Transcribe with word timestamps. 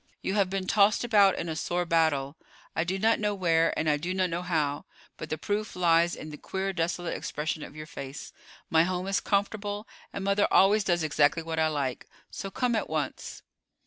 You 0.23 0.33
have 0.33 0.49
been 0.49 0.65
tossed 0.65 1.03
about 1.03 1.35
in 1.37 1.47
a 1.47 1.55
sore 1.55 1.85
battle. 1.85 2.35
I 2.75 2.83
do 2.83 2.97
not 2.97 3.19
know 3.19 3.35
where, 3.35 3.71
and 3.77 3.87
I 3.87 3.97
do 3.97 4.15
not 4.15 4.31
know 4.31 4.41
how; 4.41 4.85
but 5.15 5.29
the 5.29 5.37
proof 5.37 5.75
lies 5.75 6.15
in 6.15 6.31
the 6.31 6.37
queer, 6.39 6.73
desolate 6.73 7.15
expression 7.15 7.61
of 7.61 7.75
your 7.75 7.85
face. 7.85 8.33
My 8.67 8.81
home 8.83 9.05
is 9.05 9.19
comfortable, 9.19 9.87
and 10.11 10.23
mother 10.23 10.47
always 10.49 10.83
does 10.83 11.03
exactly 11.03 11.43
what 11.43 11.59
I 11.59 11.67
like; 11.67 12.07
so 12.31 12.49
come 12.49 12.75
at 12.75 12.89
once." 12.89 13.43